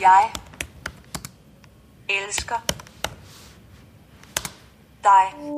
[0.00, 0.30] Jeg
[2.08, 2.54] elsker
[5.02, 5.54] dig.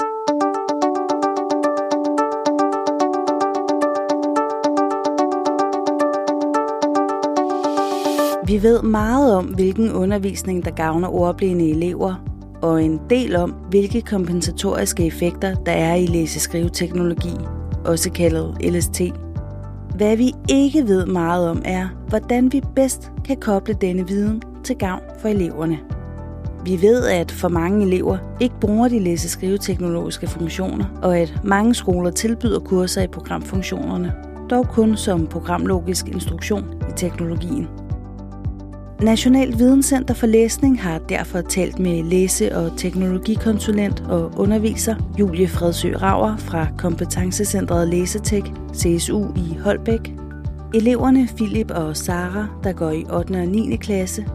[8.46, 12.14] Vi ved meget om, hvilken undervisning, der gavner ordblinde elever,
[12.62, 17.34] og en del om, hvilke kompensatoriske effekter, der er i læseskriveteknologi,
[17.84, 19.00] også kaldet LST.
[20.00, 24.76] Hvad vi ikke ved meget om er, hvordan vi bedst kan koble denne viden til
[24.76, 25.78] gavn for eleverne.
[26.64, 32.10] Vi ved, at for mange elever ikke bruger de læse-skriveteknologiske funktioner, og at mange skoler
[32.10, 34.12] tilbyder kurser i programfunktionerne,
[34.50, 37.79] dog kun som programlogisk instruktion i teknologien.
[39.02, 45.92] National Videnscenter for Læsning har derfor talt med læse- og teknologikonsulent og underviser Julie Fredsø
[46.02, 50.14] Raver fra Kompetencecentret Læsetek, CSU i Holbæk,
[50.74, 53.32] eleverne Philip og Sara, der går i 8.
[53.32, 53.76] og 9.
[53.76, 54.26] klasse,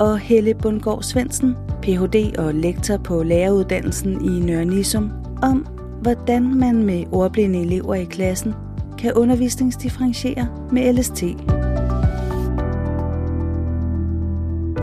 [0.00, 2.38] og Helle Bundgaard Svendsen, Ph.D.
[2.38, 5.10] og lektor på læreruddannelsen i Nørre Nissum,
[5.42, 5.66] om
[6.02, 8.54] hvordan man med ordblinde elever i klassen
[8.98, 11.24] kan undervisningsdifferentiere med LST.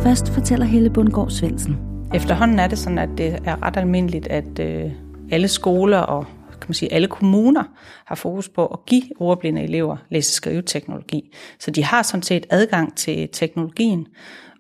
[0.04, 1.78] Først fortæller Helle Bundgaard Svendsen.
[2.14, 4.92] Efterhånden er det sådan, at det er ret almindeligt, at øh,
[5.32, 7.64] alle skoler og kan man sige, alle kommuner
[8.06, 11.36] har fokus på at give ordblinde elever læse-skrive-teknologi.
[11.60, 14.08] Så de har sådan set adgang til teknologien,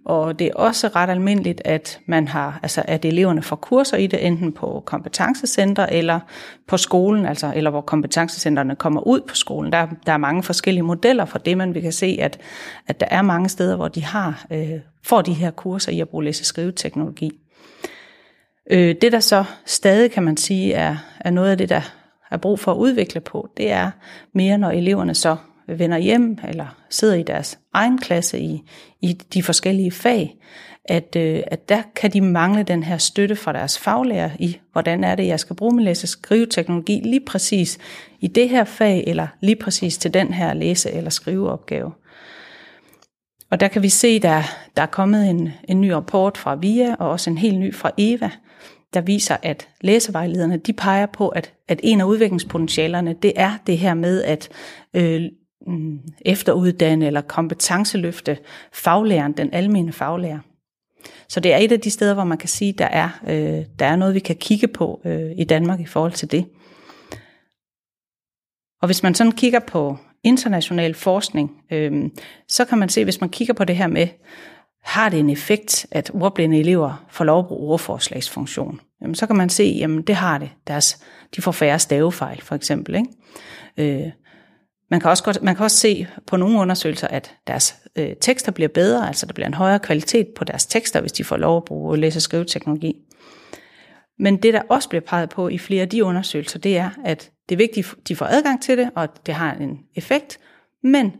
[0.05, 4.07] og det er også ret almindeligt, at man har, altså at eleverne får kurser i
[4.07, 6.19] det, enten på kompetencecenter eller
[6.67, 9.73] på skolen, altså eller hvor kompetencecenterne kommer ud på skolen.
[9.73, 12.37] Der, der er mange forskellige modeller for det, men vi kan se, at,
[12.87, 16.09] at der er mange steder, hvor de har øh, får de her kurser i at
[16.09, 17.31] bruge læse-skrive-teknologi.
[18.71, 21.81] Øh, det der så stadig kan man sige er, er noget af det, der
[22.31, 23.91] er brug for at udvikle på, det er
[24.33, 25.35] mere, når eleverne så
[25.67, 28.61] vender hjem eller sidder i deres egen klasse i,
[29.01, 30.35] i de forskellige fag,
[30.85, 35.03] at, øh, at der kan de mangle den her støtte fra deres faglærer i, hvordan
[35.03, 37.77] er det, jeg skal bruge min læse-skrive-teknologi lige præcis
[38.19, 41.91] i det her fag, eller lige præcis til den her læse- eller skriveopgave.
[43.51, 44.43] Og der kan vi se, der,
[44.77, 47.91] der er kommet en, en ny rapport fra VIA, og også en helt ny fra
[47.97, 48.29] EVA,
[48.93, 53.77] der viser, at læsevejlederne de peger på, at, at en af udviklingspotentialerne, det er det
[53.77, 54.49] her med at
[54.93, 55.21] øh,
[55.67, 58.37] mm, efteruddanne eller kompetenceløfte
[58.73, 60.39] faglæreren, den almene faglærer.
[61.29, 63.85] Så det er et af de steder, hvor man kan sige, der er, øh, der
[63.85, 66.45] er noget, vi kan kigge på øh, i Danmark i forhold til det.
[68.81, 72.09] Og hvis man sådan kigger på international forskning, øh,
[72.47, 74.07] så kan man se, hvis man kigger på det her med,
[74.83, 78.79] har det en effekt, at ordblinde elever får lov at bruge ordforslagsfunktion?
[79.01, 80.49] Jamen, så kan man se, jamen det har det.
[80.67, 80.99] Deres,
[81.35, 82.95] de får færre stavefejl, for eksempel.
[82.95, 84.03] Ikke?
[84.03, 84.11] Øh,
[84.91, 88.51] man kan, også godt, man kan også se på nogle undersøgelser, at deres øh, tekster
[88.51, 91.57] bliver bedre, altså der bliver en højere kvalitet på deres tekster, hvis de får lov
[91.57, 92.95] at bruge læse- og skriveteknologi.
[94.21, 97.31] Men det, der også bliver peget på i flere af de undersøgelser, det er, at
[97.49, 100.39] det er vigtigt, at de får adgang til det, og det har en effekt,
[100.83, 101.13] men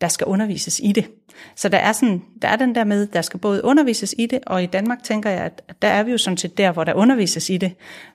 [0.00, 1.10] der skal undervises i det.
[1.56, 4.40] Så der er, sådan, der er den der med, der skal både undervises i det,
[4.46, 6.94] og i Danmark tænker jeg, at der er vi jo sådan set der, hvor der
[6.94, 7.72] undervises i det.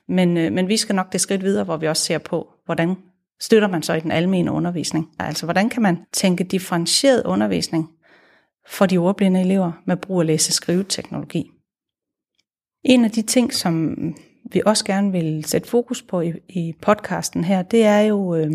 [0.08, 2.96] Men, øh, men vi skal nok det skridt videre, hvor vi også ser på, hvordan
[3.40, 5.08] støtter man så i den almene undervisning.
[5.18, 7.90] Altså hvordan kan man tænke differentieret undervisning
[8.68, 11.50] for de ordblinde elever med brug af læse-skrive-teknologi.
[12.88, 13.96] En af de ting, som
[14.52, 18.50] vi også gerne vil sætte fokus på i, i podcasten her, det er jo øh,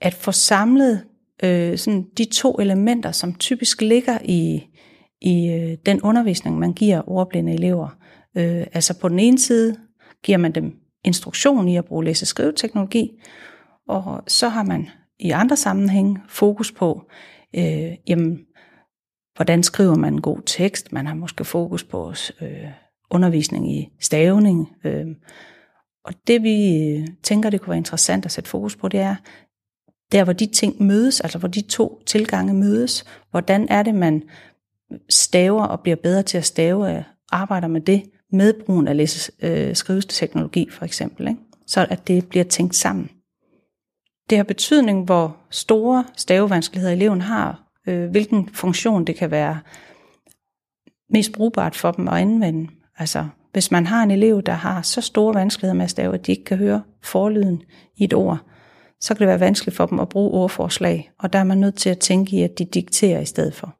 [0.00, 1.04] at få samlet
[1.44, 4.66] øh, sådan de to elementer, som typisk ligger i,
[5.20, 7.96] i øh, den undervisning, man giver ordblinde elever.
[8.36, 9.76] Øh, altså på den ene side
[10.24, 13.10] giver man dem instruktion i at bruge læse-skrive-teknologi,
[13.88, 14.88] og så har man
[15.18, 17.02] i andre sammenhæng fokus på,
[17.56, 18.38] øh, jamen,
[19.36, 20.92] hvordan skriver man en god tekst.
[20.92, 22.48] Man har måske fokus på øh,
[23.12, 24.68] undervisning i stavning.
[24.84, 25.06] Øh,
[26.04, 29.16] og det vi øh, tænker, det kunne være interessant at sætte fokus på, det er,
[30.12, 34.22] der hvor de ting mødes, altså hvor de to tilgange mødes, hvordan er det, man
[35.08, 37.02] staver og bliver bedre til at stave, øh,
[37.32, 38.02] arbejder med det,
[38.32, 41.40] med brugen af læse, øh, skrivesteknologi for eksempel, ikke?
[41.66, 43.10] så at det bliver tænkt sammen.
[44.30, 49.60] Det har betydning, hvor store stavevanskeligheder eleven har, øh, hvilken funktion det kan være
[51.10, 52.68] mest brugbart for dem at anvende.
[52.98, 56.26] Altså, hvis man har en elev, der har så store vanskeligheder med at stave, at
[56.26, 57.62] de ikke kan høre forlyden
[57.96, 58.38] i et ord,
[59.00, 61.74] så kan det være vanskeligt for dem at bruge ordforslag, og der er man nødt
[61.74, 63.74] til at tænke i, at de dikterer i stedet for.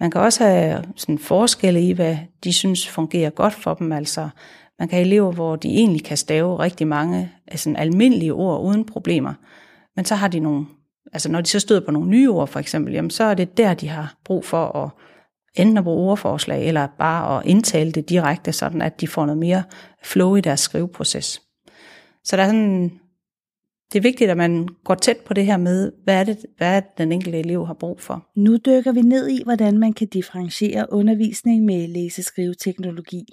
[0.00, 3.92] Man kan også have sådan forskelle i, hvad de synes fungerer godt for dem.
[3.92, 4.28] Altså,
[4.78, 8.84] man kan have elever, hvor de egentlig kan stave rigtig mange altså, almindelige ord uden
[8.84, 9.34] problemer,
[9.96, 10.66] men så har de nogle,
[11.12, 13.56] altså når de så støder på nogle nye ord for eksempel, jamen så er det
[13.56, 14.90] der, de har brug for at
[15.56, 19.38] enten at bruge ordforslag, eller bare at indtale det direkte, sådan at de får noget
[19.38, 19.62] mere
[20.04, 21.42] flow i deres skriveproces.
[22.24, 22.90] Så der er sådan,
[23.92, 26.76] det er vigtigt, at man går tæt på det her med, hvad er det, hvad
[26.76, 28.28] er det, den enkelte elev har brug for.
[28.36, 33.24] Nu dykker vi ned i, hvordan man kan differentiere undervisning med læseskriveteknologi.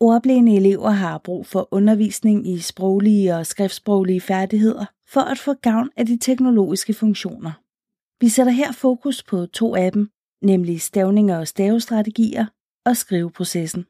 [0.00, 5.90] Ordblinde elever har brug for undervisning i sproglige og skriftsproglige færdigheder for at få gavn
[5.96, 7.52] af de teknologiske funktioner.
[8.20, 10.08] Vi sætter her fokus på to af dem,
[10.44, 12.46] nemlig stavninger og stavestrategier
[12.86, 13.84] og skriveprocessen.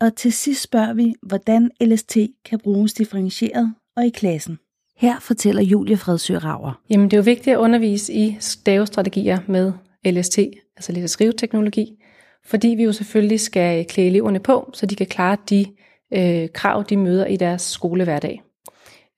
[0.00, 4.58] Og til sidst spørger vi, hvordan LST kan bruges differentieret og i klassen.
[4.96, 6.80] Her fortæller Julie Fredsø Rauer.
[6.90, 9.72] Jamen, det er jo vigtigt at undervise i stavestrategier med
[10.06, 10.38] LST,
[10.76, 12.02] altså lidt skriveteknologi,
[12.44, 15.66] fordi vi jo selvfølgelig skal klæde eleverne på, så de kan klare de
[16.14, 18.42] øh, krav, de møder i deres skolehverdag.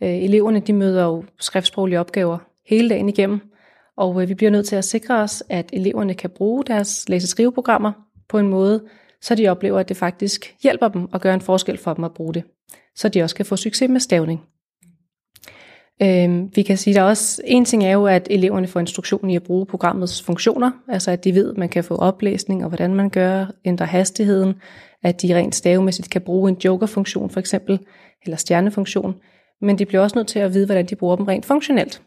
[0.03, 3.41] Øh, eleverne de møder jo skriftsproglige opgaver hele dagen igennem,
[4.03, 7.93] og øh, vi bliver nødt til at sikre os, at eleverne kan bruge deres læse-skriveprogrammer
[8.29, 8.83] på en måde,
[9.21, 12.15] så de oplever, at det faktisk hjælper dem og gør en forskel for dem at
[12.15, 12.45] bruge det,
[12.97, 14.41] så de også kan få succes med stavning.
[16.03, 19.37] Øh, vi kan sige, der også en ting er jo, at eleverne får instruktion i
[19.37, 22.95] at bruge programmets funktioner, altså at de ved, at man kan få oplæsning og hvordan
[22.95, 24.55] man gør, ændre hastigheden,
[25.03, 27.79] at de rent stavemæssigt kan bruge en joker-funktion for eksempel,
[28.23, 29.15] eller stjernefunktion,
[29.61, 32.03] men de bliver også nødt til at vide, hvordan de bruger dem rent funktionelt.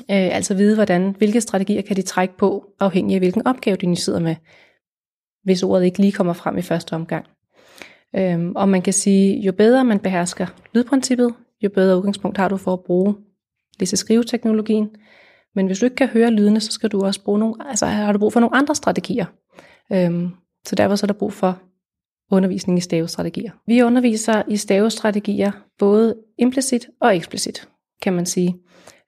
[0.00, 3.96] Øh, altså vide, hvordan, hvilke strategier kan de trække på, afhængig af hvilken opgave de
[3.96, 4.36] sidder med,
[5.44, 7.26] hvis ordet ikke lige kommer frem i første omgang.
[8.16, 12.56] Øh, og man kan sige, jo bedre man behersker lydprincippet, jo bedre udgangspunkt har du
[12.56, 13.14] for at bruge
[13.80, 14.90] læse-skrive-teknologien.
[15.54, 18.12] Men hvis du ikke kan høre lydene, så skal du også bruge nogle, altså har
[18.12, 19.26] du brug for nogle andre strategier.
[19.92, 20.30] Øhm,
[20.66, 21.58] så derfor så er der brug for
[22.30, 23.52] undervisning i stavestrategier.
[23.66, 27.68] Vi underviser i stavestrategier både implicit og eksplicit,
[28.02, 28.56] kan man sige.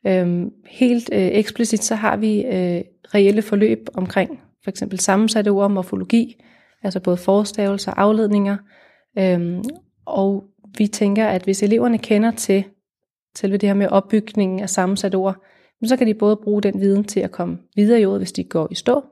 [0.07, 2.85] Øhm, helt øh, eksplicit så har vi øh,
[3.15, 6.43] reelle forløb omkring for eksempel sammensatte ord, morfologi,
[6.83, 8.57] altså både forstavelser og afledninger,
[9.19, 9.63] øhm,
[10.07, 10.45] og
[10.79, 12.65] vi tænker, at hvis eleverne kender til
[13.37, 15.37] selve det her med opbygningen af sammensatte ord,
[15.85, 18.45] så kan de både bruge den viden til at komme videre i ordet, hvis de
[18.45, 19.05] går i stå.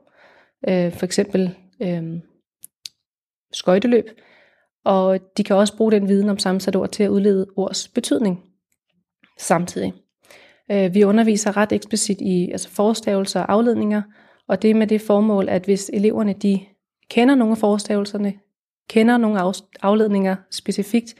[0.69, 2.03] Øh, for eksempel øh,
[3.53, 4.05] skøjteløb.
[4.85, 8.43] Og de kan også bruge den viden om sammensatte ord til at udlede ords betydning
[9.39, 9.93] samtidig.
[10.71, 14.01] Øh, vi underviser ret eksplicit i altså forstavelser og afledninger,
[14.47, 16.59] og det er med det formål, at hvis eleverne de
[17.09, 18.33] kender nogle af forstavelserne,
[18.89, 21.15] kender nogle afledninger specifikt,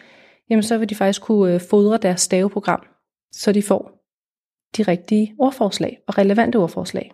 [0.50, 2.86] jamen så vil de faktisk kunne øh, fodre deres staveprogram,
[3.32, 3.92] så de får
[4.78, 7.12] de rigtige ordforslag og relevante ordforslag.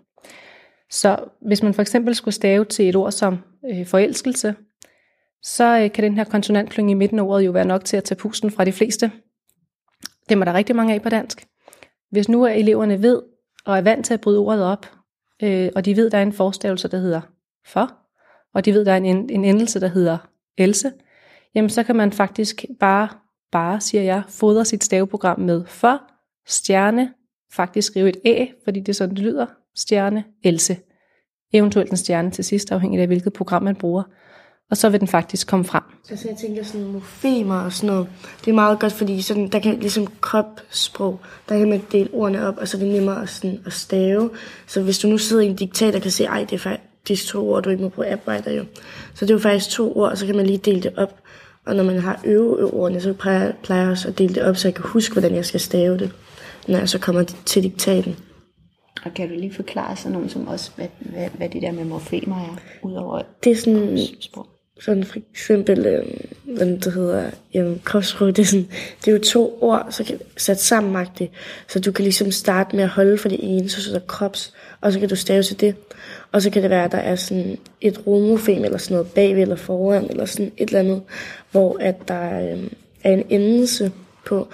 [0.90, 1.18] Så
[1.48, 3.38] hvis man for eksempel skulle stave til et ord som
[3.72, 4.56] øh, forelskelse,
[5.42, 8.04] så øh, kan den her konsonantklynge i midten af ordet jo være nok til at
[8.04, 9.12] tage pusten fra de fleste.
[10.30, 11.48] Det er der rigtig mange af på dansk.
[12.12, 13.22] Hvis nu eleverne ved
[13.66, 14.92] og er vant til at bryde ordet op,
[15.44, 17.22] øh, og de ved, der er en forstavelse, der hedder
[17.66, 17.94] for,
[18.54, 20.18] og de ved, der er en, en endelse, der hedder
[20.58, 20.92] else,
[21.56, 23.10] jamen så kan man faktisk bare
[23.52, 26.02] bare, siger jeg, fodre sit staveprogram med for,
[26.48, 27.14] stjerne,
[27.54, 29.46] faktisk skrive et æ, fordi det er sådan, det lyder,
[29.76, 30.78] stjerne, else.
[31.54, 34.04] Eventuelt en stjerne til sidst, afhængig af hvilket program man bruger.
[34.72, 35.84] Og så vil den faktisk komme frem.
[36.10, 38.08] Altså jeg tænker sådan morfemer og sådan noget.
[38.46, 41.20] Det er meget godt, fordi sådan, der kan ligesom kropssprog,
[41.50, 44.30] der kan man dele ordene op, og så er det nemmere sådan, at stave.
[44.68, 47.28] Så hvis du nu sidder i en diktat, kan se, ej, det er faktisk disse
[47.28, 48.66] to ord, du ikke må bruge arbejder jo.
[49.14, 51.20] Så det er jo faktisk to ord, og så kan man lige dele det op.
[51.66, 54.68] Og når man har øveordene, så plejer, plejer jeg også at dele det op, så
[54.68, 56.12] jeg kan huske, hvordan jeg skal stave det,
[56.68, 58.16] når jeg så kommer til diktaten.
[59.06, 61.84] Og kan du lige forklare sådan nogen som også, hvad, hvad, hvad det der med
[61.84, 64.48] morfemer er, udover Det er sådan, sprog?
[64.80, 66.06] Sådan for eksempel, øh,
[66.44, 68.68] hvad det hedder, jamen, kostråd, det er, sådan,
[69.06, 71.30] det er jo to ord, så kan, sat sammen det,
[71.68, 74.94] så du kan ligesom starte med at holde for det ene, så der krops, og
[74.94, 75.76] så kan du stave til det.
[76.32, 79.42] Og så kan det være, at der er sådan et romofem eller sådan noget bagved
[79.42, 81.02] eller foran, eller sådan et eller andet,
[81.52, 82.64] hvor at der øh,
[83.04, 83.92] er en endelse
[84.26, 84.48] på.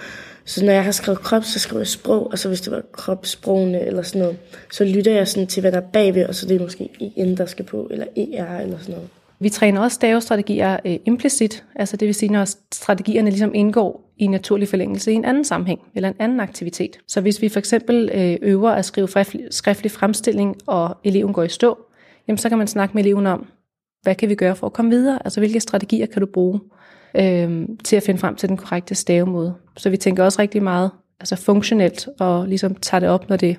[0.44, 2.82] Så når jeg har skrevet krop, så skriver jeg sprog, og så hvis det var
[2.92, 4.36] kropssprogene eller sådan noget,
[4.72, 7.36] så lytter jeg sådan til, hvad der er bagved, og så det er måske en,
[7.36, 9.08] der skal på, eller ER eller sådan noget.
[9.40, 14.24] Vi træner også stavestrategier øh, implicit, altså det vil sige, når strategierne ligesom indgår i
[14.24, 16.98] en naturlig forlængelse i en anden sammenhæng eller en anden aktivitet.
[17.08, 19.08] Så hvis vi for eksempel øh, øver at skrive
[19.50, 21.78] skriftlig fremstilling, og eleven går i stå,
[22.28, 23.46] jamen så kan man snakke med eleven om,
[24.02, 25.18] hvad kan vi gøre for at komme videre?
[25.24, 26.60] Altså hvilke strategier kan du bruge
[27.16, 29.54] øh, til at finde frem til den korrekte stavemåde?
[29.76, 33.56] Så vi tænker også rigtig meget altså funktionelt og ligesom tager det op, når det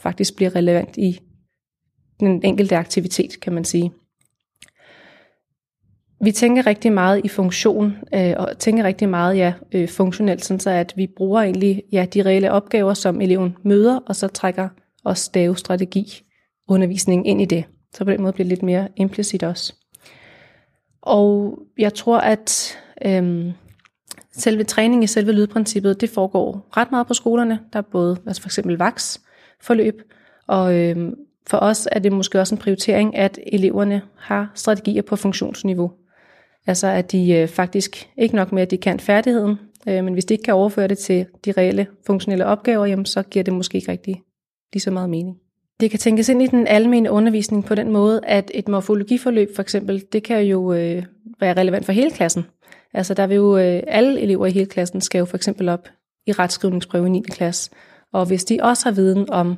[0.00, 1.20] faktisk bliver relevant i
[2.20, 3.92] den enkelte aktivitet, kan man sige.
[6.20, 10.60] Vi tænker rigtig meget i funktion, øh, og tænker rigtig meget ja, øh, funktionelt, sådan
[10.60, 14.68] så at vi bruger egentlig ja, de reelle opgaver, som eleven møder, og så trækker
[15.04, 16.22] også stavestrategi
[16.68, 17.64] undervisningen ind i det.
[17.94, 19.74] Så på den måde bliver det lidt mere implicit også.
[21.02, 23.52] Og jeg tror, at øhm,
[24.32, 27.60] selve træning i selve lydprincippet, det foregår ret meget på skolerne.
[27.72, 29.18] Der er både altså for eksempel VAX
[29.60, 30.02] forløb,
[30.46, 31.14] og øhm,
[31.46, 35.92] for os er det måske også en prioritering, at eleverne har strategier på funktionsniveau.
[36.68, 39.56] Altså at de øh, faktisk ikke nok med, at de kan færdigheden,
[39.88, 43.22] øh, men hvis de ikke kan overføre det til de reelle funktionelle opgaver, jamen, så
[43.22, 44.22] giver det måske ikke rigtig
[44.72, 45.36] lige så meget mening.
[45.80, 49.62] Det kan tænkes ind i den almene undervisning på den måde, at et morfologiforløb for
[49.62, 51.02] eksempel, det kan jo øh,
[51.40, 52.44] være relevant for hele klassen.
[52.94, 55.88] Altså der vil jo, øh, alle elever i hele klassen skal jo for eksempel op
[56.26, 57.22] i retskrivningsprøve i 9.
[57.30, 57.70] klasse.
[58.12, 59.56] Og hvis de også har viden om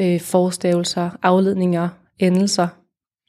[0.00, 1.88] øh, forstavelser, afledninger,
[2.18, 2.68] endelser,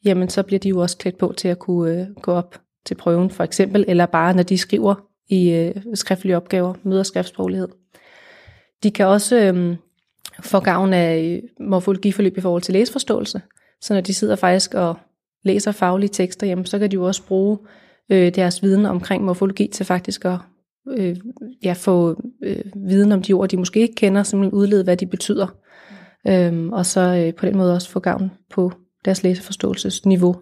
[0.05, 2.95] jamen så bliver de jo også klædt på til at kunne øh, gå op til
[2.95, 4.95] prøven for eksempel, eller bare når de skriver
[5.29, 7.67] i øh, skriftlige opgaver, møder skriftsproglighed.
[8.83, 9.75] De kan også øh,
[10.39, 13.41] få gavn af øh, morfologiforløb i forhold til læseforståelse,
[13.81, 14.95] så når de sidder faktisk og
[15.43, 17.57] læser faglige tekster, jamen, så kan de jo også bruge
[18.09, 20.37] øh, deres viden omkring morfologi til faktisk at
[20.89, 21.15] øh,
[21.63, 25.05] ja, få øh, viden om de ord, de måske ikke kender, simpelthen udlede, hvad de
[25.05, 25.47] betyder.
[26.27, 28.71] Øhm, og så øh, på den måde også få gavn på
[29.05, 30.35] deres læseforståelsesniveau.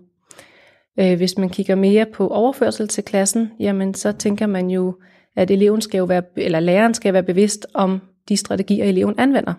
[0.99, 4.95] Øh, hvis man kigger mere på overførsel til klassen, jamen så tænker man jo,
[5.35, 9.53] at eleven skal jo være, eller læreren skal være bevidst om de strategier, eleven anvender.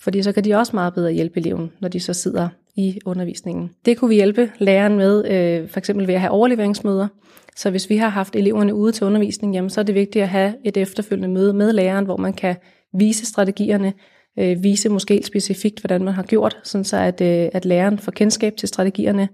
[0.00, 3.70] Fordi så kan de også meget bedre hjælpe eleven, når de så sidder i undervisningen.
[3.84, 7.08] Det kunne vi hjælpe læreren med, øh, for eksempel ved at have overleveringsmøder.
[7.56, 10.28] Så hvis vi har haft eleverne ude til undervisning, jamen, så er det vigtigt at
[10.28, 12.56] have et efterfølgende møde med læreren, hvor man kan
[12.94, 13.92] vise strategierne,
[14.38, 18.12] øh, vise måske specifikt, hvordan man har gjort, sådan så at, øh, at læreren får
[18.12, 19.28] kendskab til strategierne,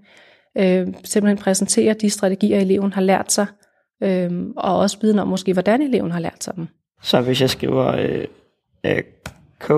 [0.57, 3.45] øh, simpelthen præsentere de strategier, eleven har lært sig,
[4.03, 6.67] øh, og også viden om måske, hvordan eleven har lært sig dem.
[7.01, 8.25] Så hvis jeg skriver øh,
[8.85, 9.03] øh,
[9.59, 9.71] K,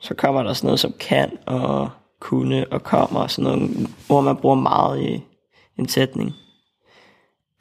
[0.00, 3.68] så kommer der sådan noget som kan og kunne og kommer, og sådan nogle
[4.08, 5.22] ord, man bruger meget i
[5.78, 6.32] en sætning.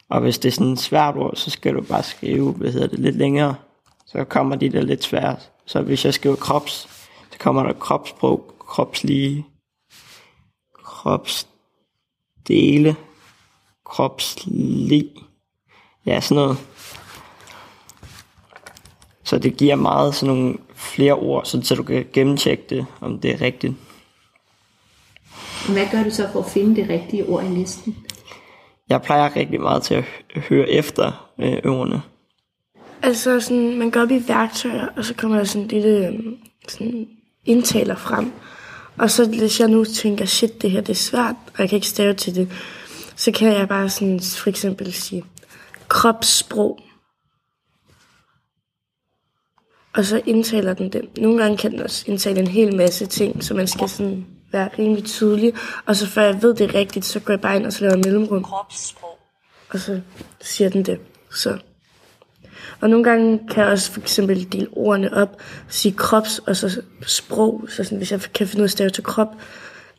[0.09, 2.87] Og hvis det er sådan et svært ord, så skal du bare skrive, hvad hedder
[2.87, 3.55] det, lidt længere.
[4.05, 5.51] Så kommer de der lidt svært.
[5.65, 6.87] Så hvis jeg skriver krops,
[7.31, 9.45] så kommer der kropssprog, kropslige,
[12.41, 12.95] kropsdele,
[13.85, 15.09] kropslig.
[16.05, 16.57] Ja, sådan noget.
[19.23, 23.31] Så det giver meget sådan nogle flere ord, så du kan gennemtjekke det, om det
[23.31, 23.73] er rigtigt.
[25.69, 27.95] Hvad gør du så for at finde det rigtige ord i listen?
[28.89, 30.03] Jeg plejer rigtig meget til at
[30.35, 32.01] høre efter øh, øverne.
[33.03, 36.37] Altså, sådan, man går op i værktøjer, og så kommer der sådan en lille øhm,
[36.67, 37.07] sådan,
[37.45, 38.31] indtaler frem.
[38.97, 41.75] Og så hvis jeg nu tænker, shit, det her det er svært, og jeg kan
[41.75, 42.51] ikke stave til det,
[43.15, 45.23] så kan jeg bare sådan for eksempel sige,
[45.87, 46.79] kropssprog.
[49.93, 51.17] Og så indtaler den det.
[51.17, 54.69] Nogle gange kan den også indtale en hel masse ting, så man skal sådan være
[54.79, 55.53] rimelig tydelig.
[55.85, 57.97] Og så før jeg ved det rigtigt, så går jeg bare ind og så laver
[57.97, 58.43] mellemrum.
[58.43, 59.19] Kropssprog.
[59.69, 60.01] Og så
[60.41, 60.99] siger den det.
[61.31, 61.57] Så.
[62.81, 66.81] Og nogle gange kan jeg også for eksempel dele ordene op, sige krops og så
[67.07, 67.65] sprog.
[67.69, 69.27] Så sådan, hvis jeg kan finde ud af at stave til krop,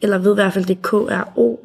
[0.03, 1.57] eller ved i hvert fald det er K-R-O,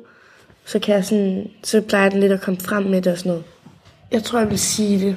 [0.65, 3.29] så, kan jeg sådan, så plejer den lidt at komme frem med det og sådan
[3.29, 3.43] noget.
[4.11, 5.15] Jeg tror, jeg vil sige det.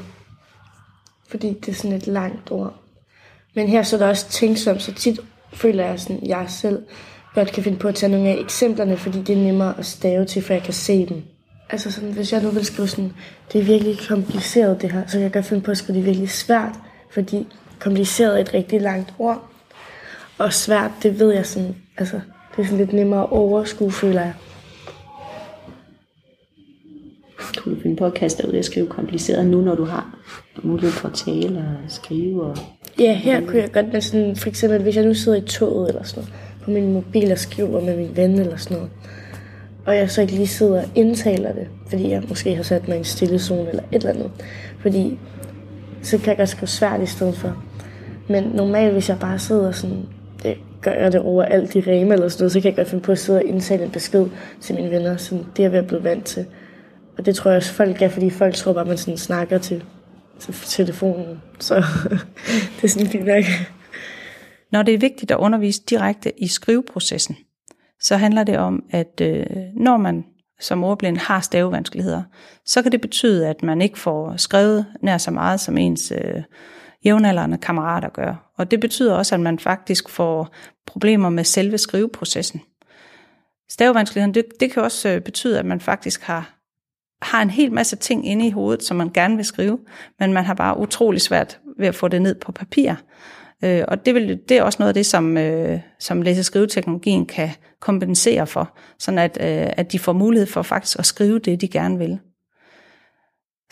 [1.28, 2.74] Fordi det er sådan et langt ord.
[3.54, 5.20] Men her så er der også tænksom, så tit
[5.52, 6.82] føler jeg sådan, jeg selv
[7.34, 10.24] godt kan finde på at tage nogle af eksemplerne, fordi det er nemmere at stave
[10.24, 11.22] til, for jeg kan se dem.
[11.72, 13.12] Altså sådan, hvis jeg nu vil skrive sådan,
[13.52, 16.06] det er virkelig kompliceret det her, så kan jeg godt finde på at skrive det
[16.06, 16.74] virkelig svært,
[17.10, 17.46] fordi
[17.78, 19.50] kompliceret er et rigtig langt ord.
[20.38, 22.20] Og svært, det ved jeg sådan, altså,
[22.56, 24.34] det er sådan lidt nemmere at overskue, føler jeg.
[27.56, 30.18] Kunne du finde på at kaste ud og skrive kompliceret nu, når du har
[30.62, 32.42] mulighed for at tale og skrive?
[32.42, 32.56] Og...
[32.98, 36.02] Ja, her kunne jeg godt, sådan, for eksempel hvis jeg nu sidder i toget eller
[36.02, 38.90] sådan noget, på min mobil og skriver med min ven eller sådan noget.
[39.86, 42.96] Og jeg så ikke lige sidder og indtaler det, fordi jeg måske har sat mig
[42.96, 44.30] i en stille zone eller et eller andet.
[44.80, 45.18] Fordi
[46.02, 47.62] så kan jeg godt skrive svært i stedet for.
[48.28, 50.06] Men normalt, hvis jeg bare sidder sådan,
[50.42, 52.88] det gør jeg det over alt i reme eller sådan noget, så kan jeg godt
[52.88, 54.26] finde på at sidde og indtale en besked
[54.60, 56.46] til mine venner, som det er jeg ved at blive vant til.
[57.18, 59.58] Og det tror jeg også folk er, fordi folk tror bare, at man sådan snakker
[59.58, 59.84] til,
[60.38, 61.42] til telefonen.
[61.58, 61.74] Så
[62.76, 63.44] det er sådan fint nok.
[64.72, 67.36] Når det er vigtigt at undervise direkte i skriveprocessen,
[68.00, 70.24] så handler det om, at øh, når man
[70.60, 72.22] som ordblind har stavevanskeligheder,
[72.66, 76.42] så kan det betyde, at man ikke får skrevet nær så meget, som ens øh,
[77.04, 78.52] jævnaldrende kammerater gør.
[78.56, 80.54] Og det betyder også, at man faktisk får
[80.86, 82.60] problemer med selve skriveprocessen.
[83.70, 86.58] Stavevanskeligheden, det, det kan også øh, betyde, at man faktisk har,
[87.22, 89.78] har en hel masse ting inde i hovedet, som man gerne vil skrive,
[90.18, 92.94] men man har bare utrolig svært ved at få det ned på papir.
[93.64, 97.50] Øh, og det, vil, det er også noget af det, som, øh, som læse-skrive-teknologien kan
[97.80, 101.68] kompensere for, sådan at, øh, at de får mulighed for faktisk at skrive det, de
[101.68, 102.18] gerne vil.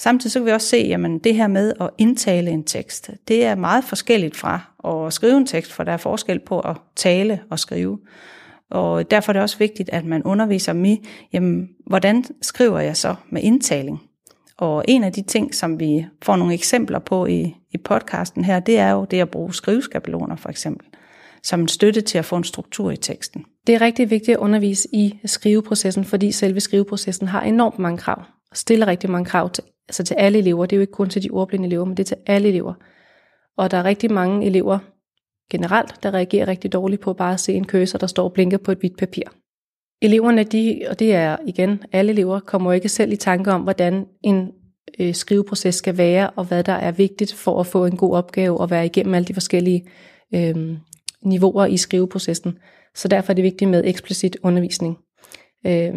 [0.01, 3.45] Samtidig så kan vi også se, at det her med at indtale en tekst, det
[3.45, 7.41] er meget forskelligt fra at skrive en tekst, for der er forskel på at tale
[7.51, 7.99] og skrive.
[8.71, 12.97] Og derfor er det også vigtigt, at man underviser dem i, jamen, hvordan skriver jeg
[12.97, 14.08] så med indtaling?
[14.59, 18.61] Og en af de ting, som vi får nogle eksempler på i, i podcasten her,
[18.61, 20.87] det er jo det at bruge skriveskabeloner for eksempel,
[21.43, 23.45] som en støtte til at få en struktur i teksten.
[23.67, 28.23] Det er rigtig vigtigt at undervise i skriveprocessen, fordi selve skriveprocessen har enormt mange krav,
[28.51, 30.67] og stiller rigtig mange krav til, altså til alle elever.
[30.67, 32.75] Det er jo ikke kun til de ordblinde elever, men det er til alle elever.
[33.57, 34.79] Og der er rigtig mange elever
[35.51, 38.59] generelt, der reagerer rigtig dårligt på bare at se en cursor, der står og blinker
[38.59, 39.23] på et hvidt papir.
[40.03, 44.07] Eleverne, de, og det er igen alle elever, kommer ikke selv i tanke om, hvordan
[44.23, 44.49] en
[44.99, 48.61] øh, skriveproces skal være, og hvad der er vigtigt for at få en god opgave
[48.61, 49.85] og være igennem alle de forskellige
[50.35, 50.77] øh,
[51.23, 52.59] niveauer i skriveprocessen.
[52.95, 54.99] Så derfor er det vigtigt med eksplicit undervisning.
[55.67, 55.95] Øh,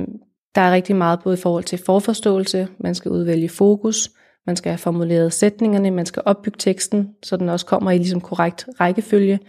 [0.55, 4.12] der er rigtig meget både i forhold til forforståelse, man skal udvælge fokus,
[4.48, 8.22] man skal have formuleret sætningerne, man skal opbygge teksten, så den også kommer i ligesom
[8.22, 9.39] korrekt rækkefølge.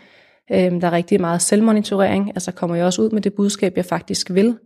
[0.52, 3.84] Øhm, der er rigtig meget selvmonitorering, altså kommer jeg også ud med det budskab, jeg
[3.84, 4.58] faktisk vil.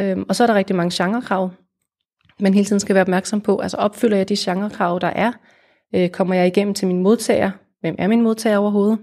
[0.00, 1.50] Øhm, og så er der rigtig mange genrekrav,
[2.40, 3.58] man hele tiden skal være opmærksom på.
[3.58, 5.32] Altså opfylder jeg de genrekrav, der er?
[5.94, 7.50] Øh, kommer jeg igennem til min modtager?
[7.80, 8.98] Hvem er min modtager overhovedet?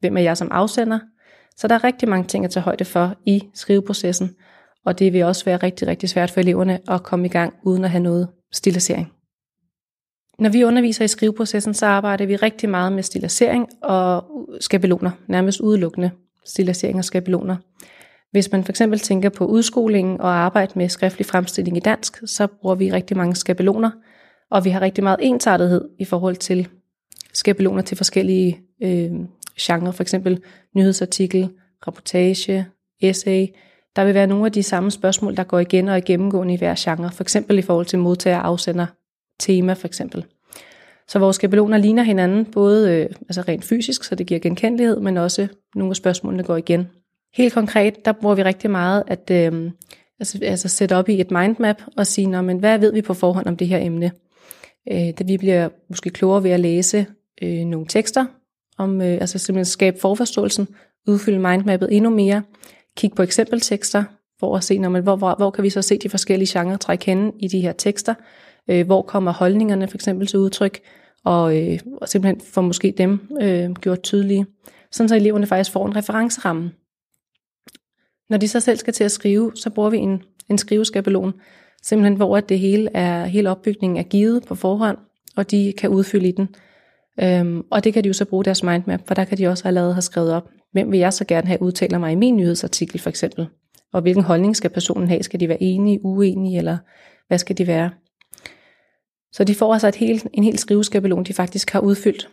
[0.00, 0.98] Hvem er jeg som afsender?
[1.56, 4.30] Så der er rigtig mange ting at tage højde for i skriveprocessen,
[4.86, 7.84] og det vil også være rigtig, rigtig svært for eleverne at komme i gang uden
[7.84, 9.12] at have noget stilisering.
[10.40, 14.24] Når vi underviser i skriveprocessen, så arbejder vi rigtig meget med stilisering og
[14.60, 16.10] skabeloner, nærmest udelukkende
[16.44, 17.56] stilisering og skabeloner.
[18.30, 22.46] Hvis man for eksempel tænker på udskolingen og arbejde med skriftlig fremstilling i dansk, så
[22.46, 23.90] bruger vi rigtig mange skabeloner,
[24.50, 26.68] og vi har rigtig meget ensartethed i forhold til
[27.32, 29.10] skabeloner til forskellige øh,
[29.60, 30.42] genrer, for eksempel
[30.76, 31.50] nyhedsartikel,
[31.86, 32.66] reportage,
[33.00, 33.46] essay.
[33.96, 36.74] Der vil være nogle af de samme spørgsmål, der går igen og gennemgående i hver
[36.78, 38.86] genre, for eksempel i forhold til modtager, afsender,
[39.40, 40.24] tema for eksempel.
[41.08, 45.16] Så vores skabeloner ligner hinanden, både øh, altså rent fysisk, så det giver genkendelighed, men
[45.16, 46.88] også nogle af spørgsmålene går igen.
[47.34, 49.70] Helt konkret, der bruger vi rigtig meget at øh,
[50.20, 53.14] altså, altså sætte op i et mindmap og sige, Nå, men hvad ved vi på
[53.14, 54.12] forhånd om det her emne?
[54.92, 57.06] Øh, da vi bliver måske klogere ved at læse
[57.42, 58.24] øh, nogle tekster,
[58.78, 60.68] om øh, altså simpelthen skabe forforståelsen,
[61.06, 62.42] udfylde mindmappet endnu mere,
[62.96, 64.04] kigge på eksempeltekster,
[64.40, 66.80] for at se, når man, hvor, hvor, hvor kan vi så se de forskellige genretræk
[66.80, 68.14] trække henne i de her tekster,
[68.70, 70.80] øh, hvor kommer holdningerne for eksempel til udtryk,
[71.24, 74.46] og, øh, og simpelthen få måske dem øh, gjort tydelige,
[74.90, 76.70] sådan så eleverne faktisk får en referenceramme.
[78.30, 81.32] Når de så selv skal til at skrive, så bruger vi en, en skriveskabelon,
[81.82, 84.98] simpelthen hvor at det hele er, hele opbygningen er givet på forhånd,
[85.36, 86.48] og de kan udfylde i den.
[87.22, 89.68] Øhm, og det kan de jo så bruge deres mindmap, for der kan de også
[89.68, 93.00] allerede have skrevet op, hvem vil jeg så gerne have udtaler mig i min nyhedsartikel
[93.00, 93.46] for eksempel,
[93.92, 96.78] og hvilken holdning skal personen have, skal de være enige, uenige, eller
[97.28, 97.90] hvad skal de være?
[99.32, 102.28] Så de får altså et helt, en helt skriveskabelon, de faktisk har udfyldt.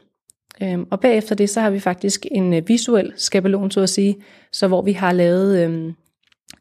[0.62, 4.16] Øhm, og bagefter det, så har vi faktisk en øh, visuel skabelon, så at sige,
[4.52, 5.94] så hvor vi har lavet, øhm,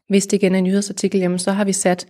[0.09, 2.07] hvis det igen er en nyhedsartikel, jamen, så har vi sat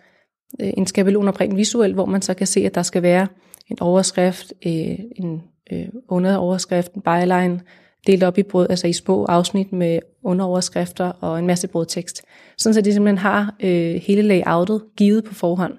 [0.61, 3.27] øh, en skabelon op rent visuelt, hvor man så kan se, at der skal være
[3.71, 7.61] en overskrift, øh, en øh, underoverskrift, en byline,
[8.07, 12.23] delt op i brød, altså i små afsnit med underoverskrifter og en masse brødtekst.
[12.57, 15.73] Sådan så de simpelthen har øh, hele layoutet givet på forhånd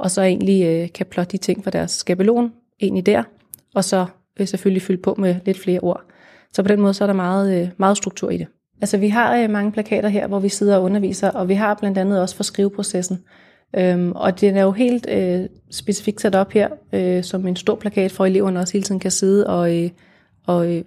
[0.00, 3.22] og så egentlig øh, kan plotte de ting fra deres skabelon ind i der,
[3.74, 4.06] og så
[4.40, 6.02] øh, selvfølgelig fylde på med lidt flere ord.
[6.52, 8.46] Så på den måde så er der meget, øh, meget struktur i det.
[8.80, 11.74] Altså vi har øh, mange plakater her, hvor vi sidder og underviser, og vi har
[11.74, 13.18] blandt andet også for skriveprocessen.
[13.76, 17.74] Øhm, og den er jo helt øh, specifikt sat op her, øh, som en stor
[17.74, 19.90] plakat, for eleverne også hele tiden kan sidde og, øh,
[20.46, 20.84] og øh,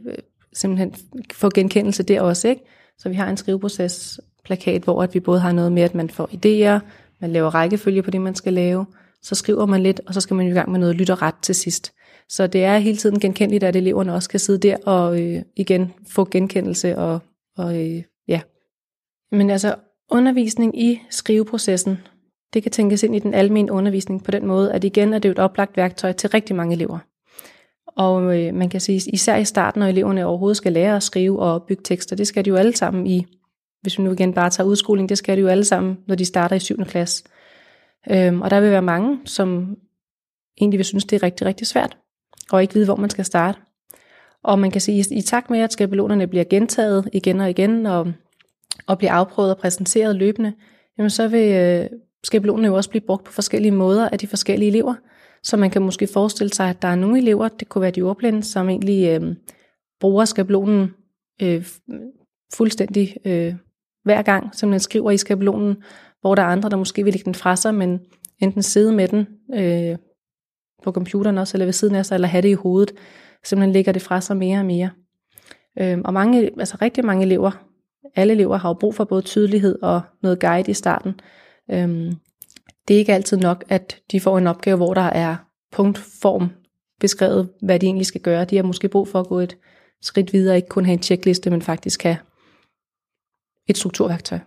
[0.54, 0.94] simpelthen
[1.34, 2.48] få genkendelse der også.
[2.48, 2.62] Ikke?
[2.98, 6.10] Så vi har en skriveproces plakat, hvor at vi både har noget med, at man
[6.10, 6.80] får idéer,
[7.22, 8.86] man laver rækkefølge på det, man skal lave,
[9.24, 11.94] så skriver man lidt, og så skal man i gang med noget lytterret til sidst.
[12.30, 15.94] Så det er hele tiden genkendeligt, at eleverne også kan sidde der og øh, igen
[16.08, 17.20] få genkendelse og,
[17.58, 18.42] og øh, ja.
[19.32, 19.76] Men altså
[20.12, 21.98] undervisning i skriveprocessen,
[22.54, 25.30] det kan tænkes ind i den almindelige undervisning på den måde, at igen er det
[25.30, 27.00] jo et oplagt værktøj til rigtig mange elever.
[27.88, 31.40] Og øh, man kan sige, især i starten, når eleverne overhovedet skal lære at skrive
[31.40, 33.26] og bygge tekster, det skal de jo alle sammen i,
[33.82, 36.26] hvis vi nu igen bare tager udskoling, det skal de jo alle sammen, når de
[36.26, 36.86] starter i 7.
[36.86, 37.24] klasse.
[38.12, 39.78] Øhm, og der vil være mange, som
[40.62, 41.98] egentlig vil synes, det er rigtig, rigtig svært,
[42.52, 43.60] og ikke vide, hvor man skal starte.
[44.44, 47.86] Og man kan sige, at i takt med, at skabelonerne bliver gentaget igen og igen,
[47.86, 48.14] og,
[48.88, 50.54] og bliver afprøvet og præsenteret løbende,
[50.98, 51.90] jamen så vil øh,
[52.24, 54.96] skabelonerne jo også blive brugt på forskellige måder af de forskellige elever.
[55.44, 58.02] Så man kan måske forestille sig, at der er nogle elever, det kunne være de
[58.02, 59.36] ordblinde, som egentlig øh,
[60.00, 60.94] bruger skabelonen
[61.42, 61.68] øh,
[62.54, 63.56] fuldstændig øh,
[64.04, 65.76] hver gang, som man skriver i skabelonen,
[66.24, 68.00] hvor der er andre, der måske vil lægge den fra sig, men
[68.40, 69.98] enten sidde med den øh,
[70.84, 72.92] på computeren også, eller ved siden af sig, eller have det i hovedet,
[73.44, 74.90] simpelthen lægger det fra sig mere og mere.
[75.80, 77.52] Øh, og mange, altså rigtig mange elever,
[78.16, 81.20] alle elever har jo brug for både tydelighed og noget guide i starten.
[81.72, 82.12] Øh,
[82.88, 85.36] det er ikke altid nok, at de får en opgave, hvor der er
[85.72, 86.50] punktform
[87.00, 88.46] beskrevet, hvad de egentlig skal gøre.
[88.46, 89.58] De har måske brug for at gå et
[90.02, 92.18] skridt videre, ikke kun have en tjekliste, men faktisk have
[93.68, 94.40] et strukturværktøj.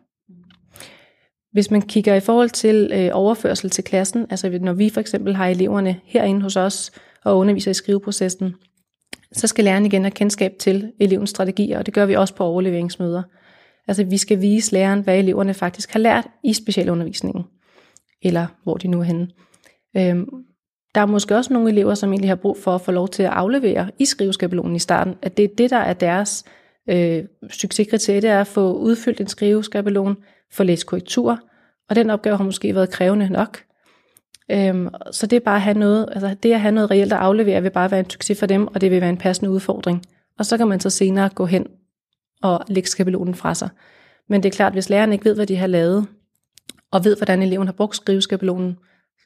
[1.56, 5.34] Hvis man kigger i forhold til øh, overførsel til klassen, altså når vi for eksempel
[5.34, 6.92] har eleverne herinde hos os
[7.24, 8.54] og underviser i skriveprocessen,
[9.32, 12.44] så skal læreren igen have kendskab til elevens strategier, og det gør vi også på
[12.44, 13.22] overleveringsmøder.
[13.88, 17.44] Altså vi skal vise læreren, hvad eleverne faktisk har lært i specialundervisningen,
[18.22, 19.28] eller hvor de nu er henne.
[19.96, 20.26] Øhm,
[20.94, 23.22] der er måske også nogle elever, som egentlig har brug for at få lov til
[23.22, 26.44] at aflevere i skriveskabelonen i starten, at det er det, der er deres
[26.88, 30.16] øh, succeskriterie, det er at få udfyldt en skriveskabelon,
[30.52, 31.38] få læst korrektur,
[31.88, 33.58] og den opgave har måske været krævende nok.
[34.50, 37.18] Øhm, så det er bare at have noget, altså det at have noget reelt at
[37.18, 40.02] aflevere, vil bare være en succes for dem, og det vil være en passende udfordring.
[40.38, 41.66] Og så kan man så senere gå hen
[42.42, 43.68] og lægge skabelonen fra sig.
[44.28, 46.06] Men det er klart, hvis læreren ikke ved, hvad de har lavet,
[46.92, 48.76] og ved, hvordan eleven har brugt skriveskabelonen,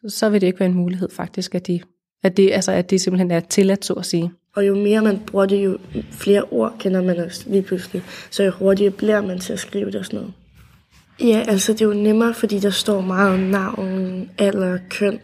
[0.09, 1.81] så vil det ikke være en mulighed faktisk, at, de,
[2.23, 4.33] at, det, altså, at det simpelthen er tilladt, så at sige.
[4.57, 5.79] Og jo mere man bruger det, jo
[6.11, 8.03] flere ord kender man også lige pludselig.
[8.31, 10.35] Så jo hurtigere bliver man til at skrive det og sådan noget.
[11.21, 15.21] Ja, altså det er jo nemmere, fordi der står meget om navn, alder, køn.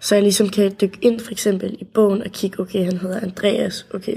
[0.00, 3.20] Så jeg ligesom kan dykke ind for eksempel i bogen og kigge, okay, han hedder
[3.20, 4.16] Andreas, okay,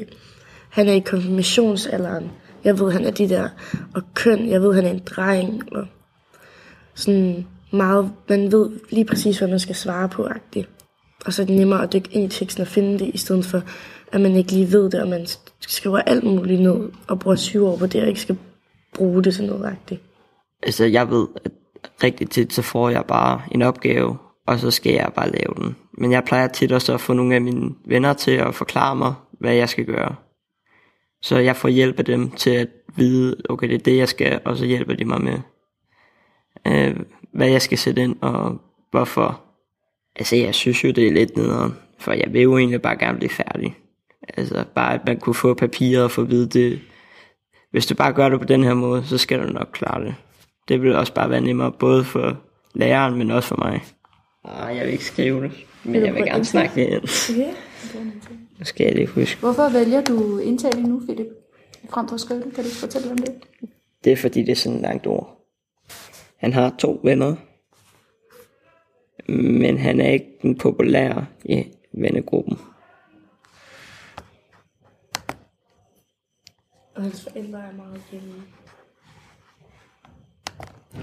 [0.69, 2.31] han er i konfirmationsalderen.
[2.63, 3.49] Jeg ved, han er de der.
[3.95, 5.73] Og køn, jeg ved, han er en dreng.
[5.73, 5.87] Og
[6.95, 10.69] sådan meget, man ved lige præcis, hvad man skal svare på, agtigt.
[11.25, 13.45] Og så er det nemmere at dykke ind i teksten og finde det, i stedet
[13.45, 13.61] for,
[14.11, 15.27] at man ikke lige ved det, og man
[15.59, 18.37] skriver alt muligt ned, og bruger syv år på det, og ikke skal
[18.93, 20.01] bruge det sådan noget agtigt.
[20.63, 21.51] Altså, jeg ved, at
[22.03, 25.75] rigtig tit, så får jeg bare en opgave, og så skal jeg bare lave den.
[25.97, 29.13] Men jeg plejer tit også at få nogle af mine venner til at forklare mig,
[29.39, 30.15] hvad jeg skal gøre.
[31.21, 34.39] Så jeg får hjælp af dem til at vide, okay, det er det, jeg skal,
[34.45, 35.39] og så hjælper de mig med,
[36.67, 36.99] øh,
[37.33, 39.41] hvad jeg skal sætte ind, og hvorfor.
[40.15, 43.17] Altså, jeg synes jo, det er lidt nederen, for jeg vil jo egentlig bare gerne
[43.17, 43.77] blive færdig.
[44.37, 46.79] Altså, bare at man kunne få papirer og få at vide det.
[47.71, 50.15] Hvis du bare gør det på den her måde, så skal du nok klare det.
[50.67, 52.37] Det vil også bare være nemmere, både for
[52.73, 53.83] læreren, men også for mig.
[54.43, 55.51] Ah, jeg vil ikke skrive det,
[55.83, 57.03] men jeg vil gerne snakke det ind.
[57.03, 58.35] Okay.
[58.59, 59.39] Nu skal jeg lige huske.
[59.39, 61.27] Hvorfor vælger du indtaling nu, Philip?
[61.89, 62.53] Frem for at skrive det?
[62.53, 63.33] Kan du fortælle om det?
[64.03, 65.39] Det er fordi, det er sådan et langt ord.
[66.37, 67.35] Han har to venner,
[69.31, 72.57] men han er ikke den populære i vennegruppen.
[76.95, 78.33] Og hans forældre er meget hjemme.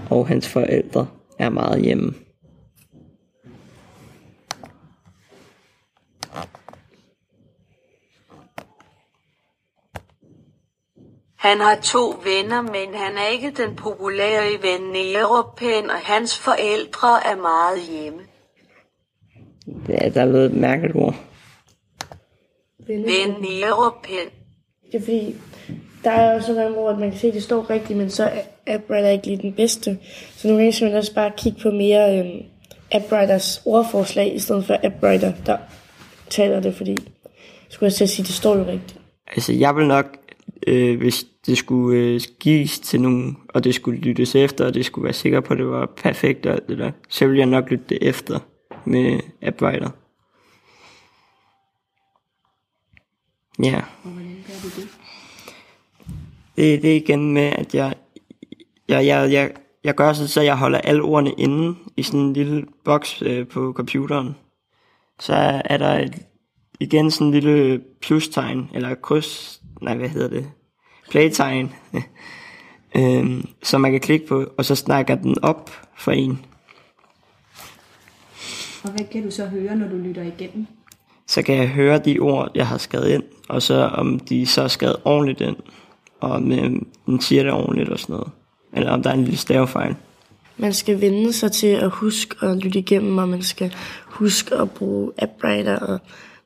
[0.09, 1.07] Og hans forældre
[1.39, 2.13] er meget hjemme.
[11.35, 17.25] Han har to venner, men han er ikke den populære i Venerupen, og hans forældre
[17.31, 18.19] er meget hjemme.
[19.87, 21.15] Det er, der er noget et mærkeligt ord.
[22.87, 24.29] Venerupen.
[24.91, 25.35] Det er fordi,
[26.03, 28.09] der er jo så mange ord, at man kan se, at det står rigtigt, men
[28.09, 29.97] så er AppWriter ikke lige den bedste.
[30.35, 32.43] Så gange skal man også bare kigge på mere øhm,
[32.91, 35.57] AppWriters ordforslag, i stedet for AppWriter, der
[36.29, 36.97] taler det, fordi
[37.69, 38.99] skulle jeg til at sige, det står jo rigtigt.
[39.27, 40.17] Altså, jeg vil nok,
[40.67, 44.85] øh, hvis det skulle øh, gives til nogen, og det skulle lyttes efter, og det
[44.85, 47.45] skulle være sikker på, at det var perfekt og alt det der, så vil jeg
[47.45, 48.39] nok lytte det efter
[48.85, 49.89] med AppWriter.
[53.63, 53.81] Ja.
[56.55, 57.93] Det, det er igen med, at jeg,
[58.91, 59.51] jeg, jeg, jeg,
[59.83, 63.47] jeg gør så, så jeg holder alle ordene inde i sådan en lille boks øh,
[63.47, 64.35] på computeren.
[65.19, 66.15] Så er der et,
[66.79, 70.51] igen sådan en lille plustegn, eller kryds, nej hvad hedder det,
[71.09, 71.73] playtegn,
[72.97, 76.45] øhm, som man kan klikke på, og så snakker den op for en.
[78.83, 80.67] Og hvad kan du så høre, når du lytter igennem?
[81.27, 84.61] Så kan jeg høre de ord, jeg har skrevet ind, og så om de så
[84.61, 85.55] er skrevet ordentligt ind,
[86.19, 86.71] og om øh,
[87.05, 88.31] den siger det ordentligt og sådan noget.
[88.73, 89.95] Eller om der er en lille stavefejl.
[90.57, 93.73] Man skal vende sig til at huske at lytte igennem, og man skal
[94.05, 95.75] huske at bruge AppWriter.
[95.75, 95.99] Og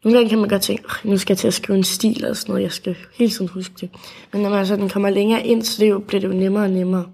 [0.04, 2.26] nogle gange kan man godt tænke, "Åh, nu skal jeg til at skrive en stil
[2.26, 3.90] og sådan noget, jeg skal hele tiden huske det.
[4.34, 6.70] Men når man sådan kommer længere ind, så det jo, bliver det jo nemmere og
[6.70, 7.06] nemmere.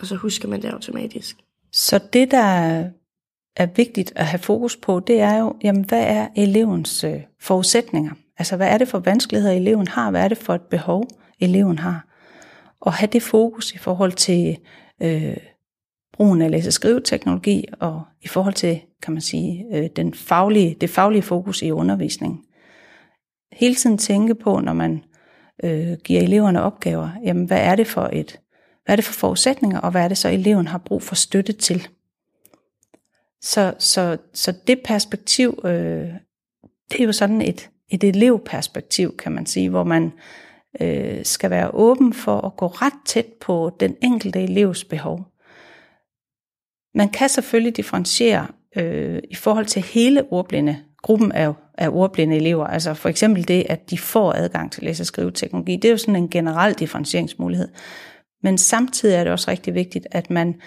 [0.00, 1.36] Og så husker man det automatisk.
[1.72, 2.84] Så det, der
[3.56, 8.12] er vigtigt at have fokus på, det er jo, jamen, hvad er elevens øh, forudsætninger?
[8.38, 10.10] Altså, hvad er det for vanskeligheder, eleven har?
[10.10, 11.08] Hvad er det for et behov,
[11.40, 12.06] eleven har?
[12.80, 14.58] Og have det fokus i forhold til
[15.02, 15.36] øh,
[16.12, 21.22] brugen af læse-skrive-teknologi og i forhold til, kan man sige, øh, den faglige, det faglige
[21.22, 22.40] fokus i undervisningen.
[23.52, 25.04] Hele tiden tænke på, når man
[25.64, 28.40] øh, giver eleverne opgaver, jamen hvad er det for et,
[28.84, 31.52] hvad er det for forudsætninger, og hvad er det så eleven har brug for støtte
[31.52, 31.88] til?
[33.40, 36.08] Så, så, så det perspektiv, øh,
[36.90, 40.12] det er jo sådan et, et elevperspektiv, kan man sige, hvor man
[40.80, 45.26] øh, skal være åben for at gå ret tæt på den enkelte elevs behov.
[46.94, 52.66] Man kan selvfølgelig differentiere øh, i forhold til hele ordblinde, gruppen af, af ordblinde elever.
[52.66, 55.76] Altså for eksempel det, at de får adgang til læse- og skriveteknologi.
[55.76, 57.68] Det er jo sådan en generel differentieringsmulighed.
[58.42, 60.60] Men samtidig er det også rigtig vigtigt, at man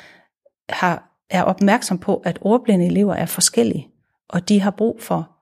[0.70, 3.88] har, er opmærksom på, at ordblinde elever er forskellige,
[4.30, 5.33] og de har brug for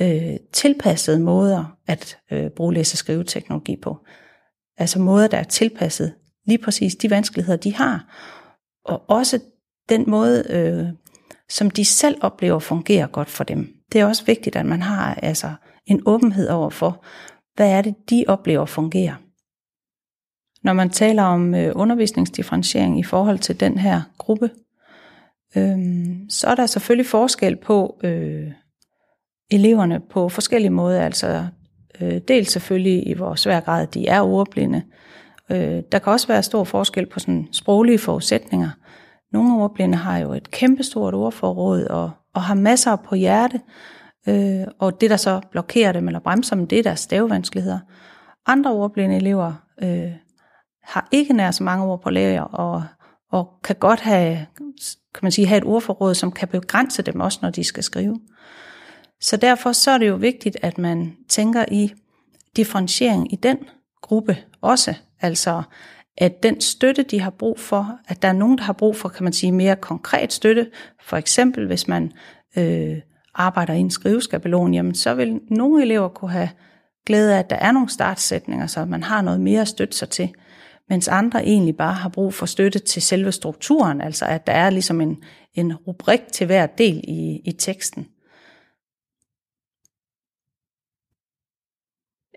[0.00, 3.98] øh, tilpassede måder at øh, bruge læse- og skriveteknologi på.
[4.78, 6.14] Altså måder, der er tilpasset
[6.46, 8.18] lige præcis de vanskeligheder, de har,
[8.84, 9.40] og også
[9.88, 10.86] den måde, øh,
[11.48, 13.74] som de selv oplever fungerer godt for dem.
[13.92, 15.52] Det er også vigtigt, at man har altså
[15.86, 17.04] en åbenhed over for,
[17.54, 19.14] hvad er det, de oplever fungerer.
[20.62, 24.50] Når man taler om øh, undervisningsdifferentiering i forhold til den her gruppe,
[25.56, 25.78] øh,
[26.28, 28.52] så er der selvfølgelig forskel på øh,
[29.50, 31.02] eleverne på forskellige måder.
[31.02, 31.46] Altså
[32.00, 34.82] øh, dels selvfølgelig i hvor svær grad de er ordblinde.
[35.50, 38.70] Øh, der kan også være stor forskel på sådan sproglige forudsætninger.
[39.32, 43.60] Nogle ordblinde har jo et kæmpestort ordforråd og, og har masser på hjerte,
[44.28, 47.78] øh, og det der så blokerer dem eller bremser dem, det er deres stavevanskeligheder.
[48.46, 50.12] Andre ordblinde elever øh,
[50.82, 52.84] har ikke nær så mange ord på lager, og,
[53.32, 54.46] og kan godt have,
[55.14, 58.20] kan man sige, have et ordforråd, som kan begrænse dem også, når de skal skrive.
[59.20, 61.92] Så derfor så er det jo vigtigt, at man tænker i
[62.56, 63.58] differentiering i den
[64.02, 64.94] gruppe også.
[65.20, 65.62] Altså,
[66.16, 69.08] at den støtte, de har brug for, at der er nogen, der har brug for,
[69.08, 70.70] kan man sige, mere konkret støtte.
[71.02, 72.12] For eksempel, hvis man
[72.56, 72.96] øh,
[73.34, 76.50] arbejder i en skriveskabelon, jamen så vil nogle elever kunne have
[77.06, 80.08] glæde af, at der er nogle startsætninger, så man har noget mere at støtte sig
[80.08, 80.30] til
[80.88, 84.70] mens andre egentlig bare har brug for støtte til selve strukturen, altså at der er
[84.70, 85.22] ligesom en,
[85.54, 88.06] en rubrik til hver del i, i teksten.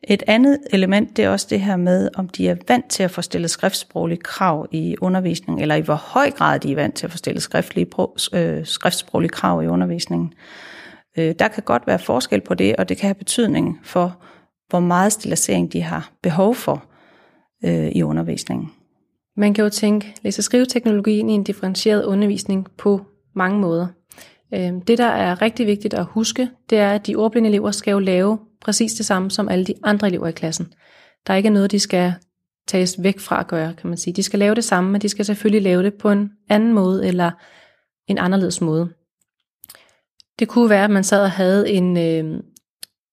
[0.03, 3.11] Et andet element, det er også det her med, om de er vant til at
[3.11, 7.07] få stillet skriftsproglige krav i undervisningen, eller i hvor høj grad de er vant til
[7.07, 7.87] at få stillet skriftlige,
[8.33, 10.33] øh, skriftsproglige krav i undervisningen.
[11.17, 14.17] Øh, der kan godt være forskel på det, og det kan have betydning for,
[14.69, 16.83] hvor meget stilisering de har behov for
[17.65, 18.71] øh, i undervisningen.
[19.37, 23.01] Man kan jo tænke læse- og skriveteknologien i en differentieret undervisning på
[23.35, 23.87] mange måder.
[24.53, 27.91] Øh, det, der er rigtig vigtigt at huske, det er, at de ordblinde elever skal
[27.91, 30.73] jo lave præcis det samme som alle de andre elever i klassen.
[31.27, 32.13] Der er ikke noget, de skal
[32.67, 34.13] tages væk fra at gøre, kan man sige.
[34.13, 37.07] De skal lave det samme, men de skal selvfølgelig lave det på en anden måde
[37.07, 37.31] eller
[38.07, 38.89] en anderledes måde.
[40.39, 42.43] Det kunne være, at man sad og havde en, øh,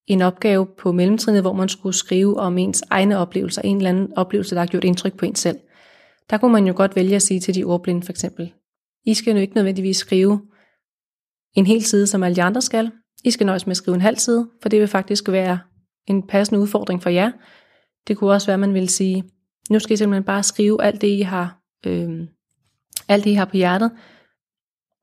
[0.07, 4.13] en opgave på mellemtrinnet, hvor man skulle skrive om ens egne oplevelser, en eller anden
[4.17, 5.59] oplevelse, der har gjort indtryk på en selv.
[6.31, 8.53] Der kunne man jo godt vælge at sige til de ordblinde for eksempel,
[9.05, 10.41] I skal jo ikke nødvendigvis skrive
[11.55, 12.91] en hel side, som alle de andre skal.
[13.25, 15.59] I skal nøjes med at skrive en halv side, for det vil faktisk være
[16.07, 17.31] en passende udfordring for jer.
[18.09, 19.25] Det kunne også være, at man ville sige,
[19.71, 22.27] nu skal I simpelthen bare skrive alt det, I har, øh,
[23.09, 23.91] alt det, I har på hjertet,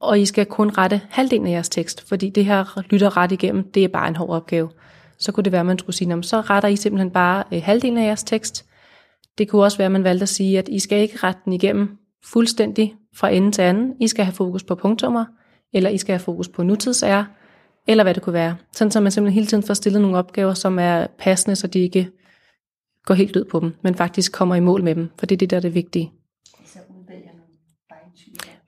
[0.02, 3.72] og I skal kun rette halvdelen af jeres tekst, fordi det her lytter ret igennem,
[3.72, 4.70] det er bare en hård opgave.
[5.18, 7.98] Så kunne det være, at man skulle sige, så retter I simpelthen bare øh, halvdelen
[7.98, 8.66] af jeres tekst.
[9.38, 11.54] Det kunne også være, at man valgte at sige, at I skal ikke rette den
[11.54, 13.94] igennem fuldstændig fra ende til anden.
[14.02, 15.26] I skal have fokus på punktummer,
[15.74, 17.26] eller I skal have fokus på nutidsære,
[17.88, 18.56] eller hvad det kunne være.
[18.72, 21.80] Sådan så man simpelthen hele tiden får stillet nogle opgaver, som er passende, så de
[21.80, 22.10] ikke
[23.06, 25.38] går helt ud på dem, men faktisk kommer i mål med dem, for det er
[25.38, 26.12] det, der er det vigtige.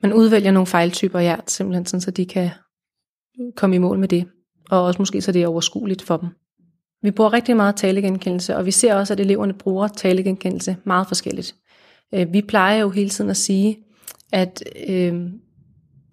[0.01, 2.49] Man udvælger nogle fejltyper, ja, simpelthen sådan, så de kan
[3.55, 4.27] komme i mål med det.
[4.69, 6.29] Og også måske så det er overskueligt for dem.
[7.01, 11.55] Vi bruger rigtig meget talegenkendelse, og vi ser også, at eleverne bruger talegenkendelse meget forskelligt.
[12.13, 13.77] Øh, vi plejer jo hele tiden at sige,
[14.31, 15.29] at øh,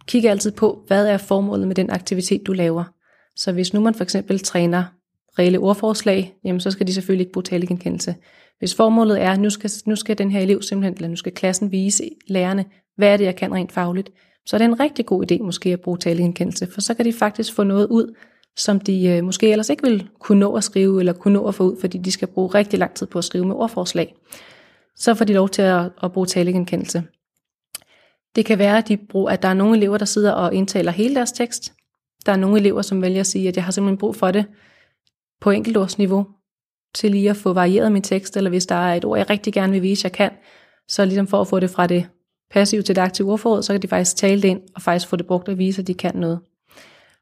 [0.07, 2.85] kigge altid på, hvad er formålet med den aktivitet, du laver.
[3.37, 4.85] Så hvis nu man for eksempel træner
[5.39, 8.15] reelle ordforslag, jamen så skal de selvfølgelig ikke bruge talegenkendelse.
[8.59, 11.33] Hvis formålet er, at nu skal, nu skal den her elev simpelthen, eller nu skal
[11.33, 12.65] klassen vise lærerne,
[12.97, 14.11] hvad er det, jeg kan rent fagligt,
[14.47, 17.13] så er det en rigtig god idé måske at bruge talegenkendelse, for så kan de
[17.13, 18.15] faktisk få noget ud,
[18.57, 21.55] som de øh, måske ellers ikke vil kunne nå at skrive, eller kunne nå at
[21.55, 24.15] få ud, fordi de skal bruge rigtig lang tid på at skrive med ordforslag.
[24.97, 27.03] Så får de lov til at, at bruge talegenkendelse.
[28.37, 30.93] Det kan være, at, de bruger, at der er nogle elever, der sidder og indtaler
[30.93, 31.73] hele deres tekst.
[32.27, 34.45] Der er nogle elever, som vælger at sige, at jeg har simpelthen brug for det
[35.41, 36.27] på enkeltårsniveau,
[36.95, 39.53] til lige at få varieret min tekst, eller hvis der er et ord, jeg rigtig
[39.53, 40.31] gerne vil vise, jeg kan,
[40.89, 42.09] så ligesom for at få det fra det
[42.51, 45.17] passive til det aktive ordforråd, så kan de faktisk tale det ind, og faktisk få
[45.17, 46.39] det brugt og vise, at de kan noget.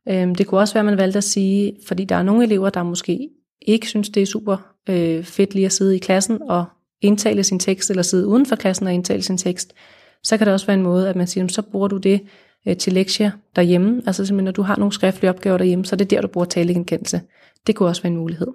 [0.09, 2.71] Øhm, det kunne også være, at man valgte at sige, fordi der er nogle elever,
[2.71, 3.29] der måske
[3.62, 4.57] ikke synes, det er super
[4.88, 6.65] øh, fedt lige at sidde i klassen og
[7.01, 9.75] indtale sin tekst, eller sidde uden for klassen og indtale sin tekst,
[10.23, 12.21] så kan det også være en måde, at man siger, så bruger du det
[12.68, 14.03] øh, til lektier derhjemme.
[14.07, 16.44] Altså simpelthen, når du har nogle skriftlige opgaver derhjemme, så er det der, du bruger
[16.44, 17.20] talegenkendelse.
[17.66, 18.46] Det kunne også være en mulighed.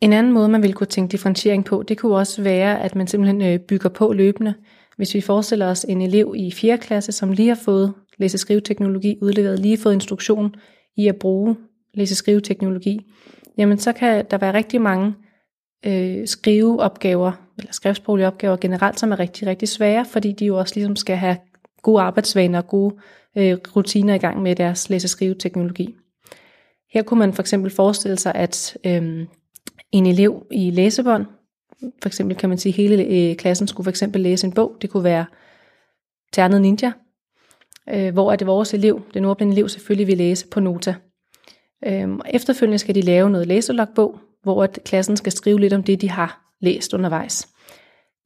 [0.00, 3.06] En anden måde, man ville kunne tænke differentiering på, det kunne også være, at man
[3.06, 4.54] simpelthen øh, bygger på løbende.
[4.96, 6.78] Hvis vi forestiller os en elev i 4.
[6.78, 10.54] klasse, som lige har fået læse-skrive-teknologi udleveret, lige fået instruktion
[10.96, 11.56] i at bruge
[11.94, 13.00] læse-skrive-teknologi,
[13.58, 15.14] jamen så kan der være rigtig mange
[15.86, 20.74] øh, skriveopgaver, eller skriftsproglige opgaver generelt, som er rigtig, rigtig svære, fordi de jo også
[20.74, 21.36] ligesom skal have
[21.82, 22.94] gode arbejdsvaner og gode
[23.36, 25.94] øh, rutiner i gang med deres læse-skrive-teknologi.
[26.92, 29.26] Her kunne man for eksempel forestille sig, at øh,
[29.92, 31.26] en elev i læsebånd,
[32.02, 34.76] for eksempel kan man sige, at hele øh, klassen skulle for eksempel læse en bog.
[34.82, 35.26] Det kunne være
[36.32, 36.92] Ternet Ninja,
[37.90, 40.94] øh, hvor at vores elev, den ordblinde elev, selvfølgelig vil læse på Nota.
[41.86, 46.00] Øh, efterfølgende skal de lave noget læselogbog, hvor at klassen skal skrive lidt om det,
[46.00, 47.48] de har læst undervejs.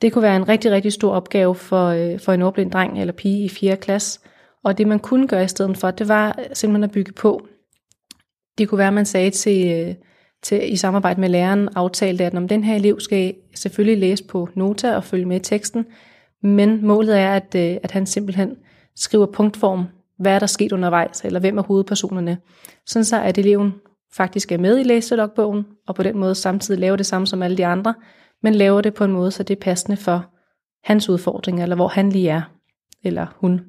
[0.03, 3.13] Det kunne være en rigtig, rigtig stor opgave for, øh, for en ordblind dreng eller
[3.13, 3.77] pige i 4.
[3.77, 4.21] klasse.
[4.65, 7.47] Og det man kunne gøre i stedet for, det var simpelthen at bygge på.
[8.59, 9.95] Det kunne være, at man sagde til, øh,
[10.43, 14.49] til i samarbejde med læreren, aftalte, at om den her elev skal selvfølgelig læse på
[14.55, 15.87] Nota og følge med i teksten,
[16.43, 18.57] men målet er, at, øh, at han simpelthen
[18.97, 19.85] skriver punktform,
[20.19, 22.39] hvad er der sket undervejs, eller hvem er hovedpersonerne,
[22.87, 23.75] sådan så at eleven
[24.17, 27.57] faktisk er med i læselogbogen, og på den måde samtidig laver det samme som alle
[27.57, 27.95] de andre,
[28.47, 30.35] men laver det på en måde, så det er passende for
[30.85, 32.43] hans udfordringer, eller hvor han lige er,
[33.03, 33.61] eller hun.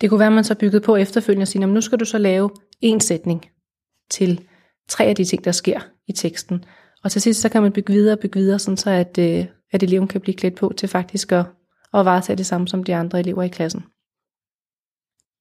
[0.00, 2.18] Det kunne være, at man så byggede på efterfølgende og sige, nu skal du så
[2.18, 3.50] lave en sætning
[4.10, 4.48] til
[4.88, 6.64] tre af de ting, der sker i teksten.
[7.04, 9.46] Og til sidst, så kan man bygge videre og bygge videre, sådan så at, øh,
[9.72, 11.44] at eleven kan blive klædt på til faktisk at,
[11.94, 13.84] at varetage det samme som de andre elever i klassen.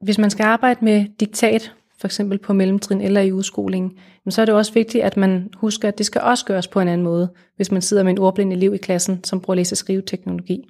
[0.06, 3.92] Hvis man skal arbejde med diktat, for eksempel på mellemtrin eller i udskolingen,
[4.30, 6.88] så er det også vigtigt, at man husker, at det skal også gøres på en
[6.88, 9.78] anden måde, hvis man sidder med en ordblind elev i klassen, som bruger læse- og
[9.78, 10.64] skriveteknologi.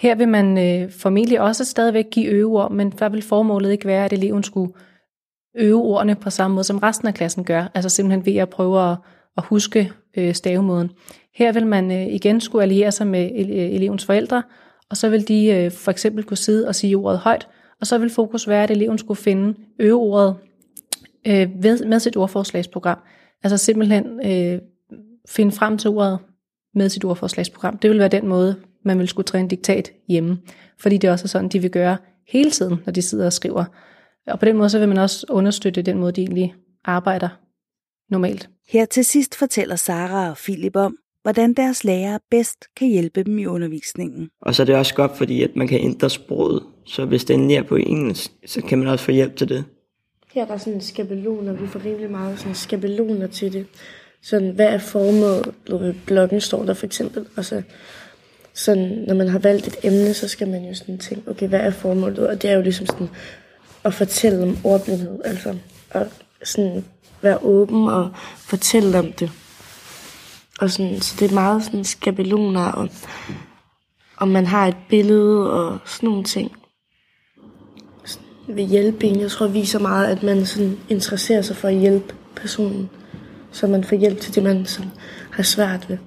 [0.00, 4.04] Her vil man øh, formentlig også stadigvæk give øveord, men der vil formålet ikke være,
[4.04, 4.72] at eleven skulle
[5.58, 8.90] øve ordene på samme måde, som resten af klassen gør, altså simpelthen ved at prøve
[8.90, 8.96] at,
[9.36, 10.90] at huske øh, stavemåden.
[11.34, 14.42] Her vil man øh, igen skulle alliere sig med øh, elevens forældre,
[14.90, 17.48] og så vil de øh, for eksempel kunne sidde og sige ordet højt,
[17.82, 20.36] og så vil fokus være, at eleven skulle finde øveordet
[21.26, 22.98] øh, ved, med sit ordforslagsprogram.
[23.42, 24.60] Altså simpelthen øh,
[25.28, 26.18] finde frem til ordet
[26.74, 27.78] med sit ordforslagsprogram.
[27.78, 30.38] Det vil være den måde, man vil skulle træne diktat hjemme.
[30.80, 31.96] Fordi det også er sådan, de vil gøre
[32.28, 33.64] hele tiden, når de sidder og skriver.
[34.26, 37.28] Og på den måde, så vil man også understøtte den måde, de egentlig arbejder
[38.10, 38.48] normalt.
[38.68, 43.38] Her til sidst fortæller Sara og Philip om, hvordan deres lærere bedst kan hjælpe dem
[43.38, 44.28] i undervisningen.
[44.42, 46.62] Og så er det også godt, fordi at man kan ændre sproget.
[46.86, 49.64] Så hvis det er på engelsk, så kan man også få hjælp til det.
[50.32, 53.66] Her er der sådan skabeloner, vi får rimelig meget sådan skabeloner til det.
[54.22, 55.96] Sådan, hvad er formålet?
[56.06, 57.26] Bloggen står der for eksempel.
[57.36, 57.62] Og så
[58.54, 61.60] sådan, når man har valgt et emne, så skal man jo sådan tænke, okay, hvad
[61.60, 62.28] er formålet?
[62.28, 63.08] Og det er jo ligesom sådan
[63.84, 65.18] at fortælle om ordblindhed.
[65.24, 65.56] Altså
[65.90, 66.06] at
[66.44, 66.84] sådan
[67.22, 69.30] være åben og fortælle om det.
[70.60, 72.88] Og sådan, så det er meget sådan skabeloner, og
[74.16, 76.52] og man har et billede og sådan nogle ting.
[78.54, 82.14] Ved hjælpe en, jeg tror viser meget, at man sådan interesserer sig for at hjælpe
[82.36, 82.90] personen.
[83.52, 84.90] Så man får hjælp til det, man sådan
[85.30, 85.98] har svært ved.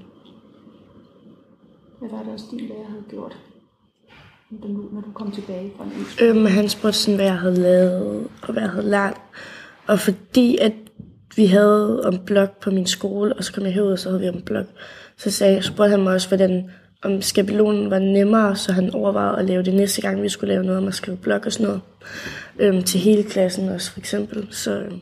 [2.00, 3.38] Hvad var det også din lærer havde gjort?
[4.92, 8.54] når du kom tilbage fra en øhm, Han spurgte sådan, hvad jeg havde lavet, og
[8.54, 9.18] hvad jeg havde lært.
[9.88, 10.74] Og fordi at
[11.36, 14.22] vi havde om blog på min skole, og så kom jeg herud, og så havde
[14.22, 14.66] vi om blog.
[15.18, 16.70] Så sagde, spurgte han mig også, hvordan
[17.06, 20.66] om skabelonen var nemmere, så han overvejede at lave det næste gang, vi skulle lave
[20.66, 21.82] noget om at skrive blog og sådan noget.
[22.60, 24.48] Øhm, til hele klassen også, for eksempel.
[24.52, 25.00] Så, øhm.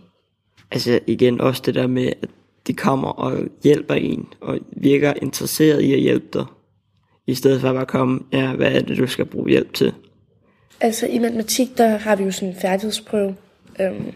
[0.72, 2.30] Altså igen også det der med, at
[2.68, 6.46] de kommer og hjælper en, og virker interesseret i at hjælpe dig.
[7.28, 9.94] I stedet for at bare komme, ja, hvad er det, du skal bruge hjælp til?
[10.82, 13.36] Altså i matematik, der har vi jo sådan en færdighedsprøve.
[13.80, 14.12] Øhm,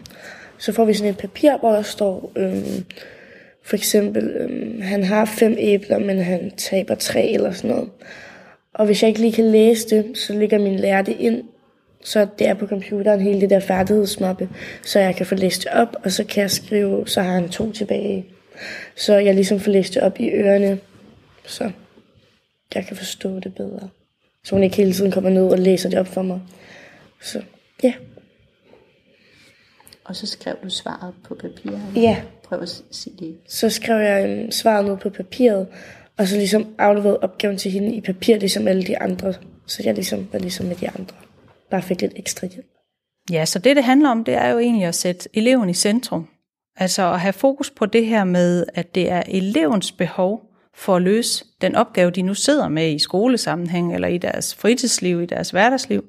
[0.58, 2.84] så får vi sådan et papir, hvor der står, øhm,
[3.68, 7.90] for eksempel, øhm, han har fem æbler, men han taber tre eller sådan noget.
[8.74, 11.42] Og hvis jeg ikke lige kan læse det, så ligger min lærer det ind,
[12.04, 14.48] så det er på computeren hele det der færdighedsmappe,
[14.84, 17.48] så jeg kan få læst det op, og så kan jeg skrive, så har han
[17.48, 18.26] to tilbage.
[18.96, 20.78] Så jeg ligesom får læst det op i ørerne,
[21.46, 21.70] så
[22.74, 23.88] jeg kan forstå det bedre.
[24.44, 26.40] Så hun ikke hele tiden kommer ned og læser det op for mig.
[27.20, 27.42] Så
[27.82, 27.92] ja.
[30.08, 31.70] Og så skrev du svaret på papir?
[31.70, 32.00] Eller?
[32.02, 32.22] Ja.
[32.44, 33.38] Prøv at sige det.
[33.48, 35.66] Så skrev jeg svaret ned på papiret,
[36.18, 39.34] og så ligesom afleverede opgaven til hende i papir, ligesom alle de andre.
[39.66, 41.16] Så jeg ligesom var ligesom med de andre.
[41.70, 42.66] Bare fik lidt ekstra hjælp.
[43.30, 46.28] Ja, så det det handler om, det er jo egentlig at sætte eleven i centrum.
[46.76, 50.42] Altså at have fokus på det her med, at det er elevens behov
[50.74, 55.22] for at løse den opgave, de nu sidder med i skolesammenhæng, eller i deres fritidsliv,
[55.22, 56.04] i deres hverdagsliv.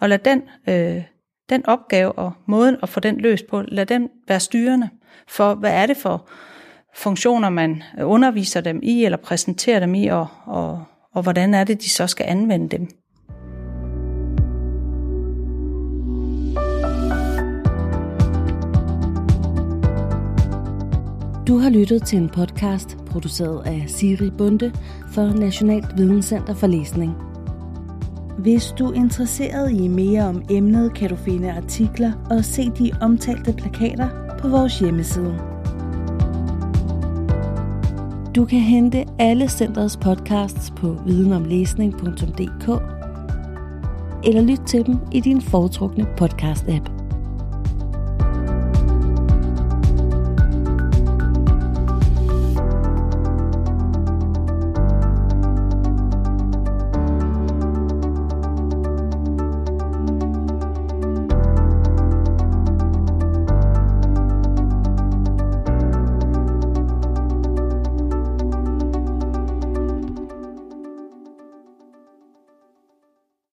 [0.00, 1.02] Og lad den, øh,
[1.50, 4.88] den opgave og måden at få den løst på, lad den være styrende
[5.28, 6.28] for, hvad er det for
[6.94, 10.84] funktioner, man underviser dem i, eller præsenterer dem i, og, og,
[11.14, 12.88] og hvordan er det, de så skal anvende dem.
[21.46, 24.72] Du har lyttet til en podcast produceret af Siri Bunde
[25.12, 27.25] for Nationalt Videnscenter for Læsning.
[28.38, 32.90] Hvis du er interesseret i mere om emnet, kan du finde artikler og se de
[33.00, 34.08] omtalte plakater
[34.38, 35.38] på vores hjemmeside.
[38.34, 42.68] Du kan hente alle centrets podcasts på videnomlæsning.dk
[44.24, 46.95] eller lyt til dem i din foretrukne podcast-app.